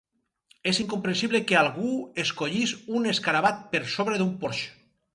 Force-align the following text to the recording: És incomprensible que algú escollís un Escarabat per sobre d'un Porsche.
És 0.71 0.79
incomprensible 0.83 1.41
que 1.51 1.59
algú 1.59 1.93
escollís 2.25 2.75
un 2.97 3.09
Escarabat 3.15 3.65
per 3.75 3.87
sobre 3.99 4.23
d'un 4.25 4.37
Porsche. 4.45 4.71